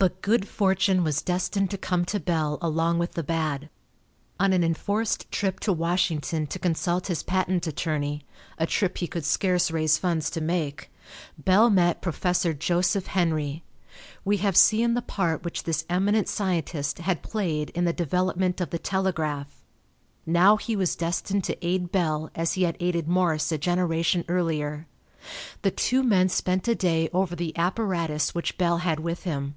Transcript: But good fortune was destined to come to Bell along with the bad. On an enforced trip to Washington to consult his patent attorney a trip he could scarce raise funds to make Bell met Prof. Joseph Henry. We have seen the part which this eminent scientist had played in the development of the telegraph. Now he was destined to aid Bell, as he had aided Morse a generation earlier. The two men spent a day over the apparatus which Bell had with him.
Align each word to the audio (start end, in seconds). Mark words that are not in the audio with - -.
But 0.00 0.22
good 0.22 0.46
fortune 0.46 1.02
was 1.02 1.22
destined 1.22 1.70
to 1.72 1.76
come 1.76 2.04
to 2.04 2.20
Bell 2.20 2.56
along 2.62 3.00
with 3.00 3.14
the 3.14 3.24
bad. 3.24 3.68
On 4.38 4.52
an 4.52 4.62
enforced 4.62 5.28
trip 5.32 5.58
to 5.60 5.72
Washington 5.72 6.46
to 6.48 6.58
consult 6.60 7.08
his 7.08 7.24
patent 7.24 7.66
attorney 7.66 8.24
a 8.58 8.66
trip 8.68 8.98
he 8.98 9.08
could 9.08 9.24
scarce 9.24 9.72
raise 9.72 9.98
funds 9.98 10.30
to 10.30 10.40
make 10.40 10.88
Bell 11.36 11.68
met 11.68 12.00
Prof. 12.00 12.46
Joseph 12.60 13.08
Henry. 13.08 13.64
We 14.24 14.36
have 14.36 14.56
seen 14.56 14.94
the 14.94 15.02
part 15.02 15.42
which 15.42 15.64
this 15.64 15.84
eminent 15.90 16.28
scientist 16.28 16.98
had 17.00 17.20
played 17.24 17.70
in 17.70 17.84
the 17.84 17.92
development 17.92 18.60
of 18.60 18.70
the 18.70 18.78
telegraph. 18.78 19.64
Now 20.24 20.58
he 20.58 20.76
was 20.76 20.94
destined 20.94 21.42
to 21.42 21.66
aid 21.66 21.90
Bell, 21.90 22.30
as 22.36 22.52
he 22.52 22.62
had 22.62 22.76
aided 22.78 23.08
Morse 23.08 23.50
a 23.50 23.58
generation 23.58 24.24
earlier. 24.28 24.86
The 25.62 25.72
two 25.72 26.04
men 26.04 26.28
spent 26.28 26.68
a 26.68 26.76
day 26.76 27.08
over 27.12 27.34
the 27.34 27.52
apparatus 27.58 28.32
which 28.32 28.56
Bell 28.58 28.78
had 28.78 29.00
with 29.00 29.24
him. 29.24 29.56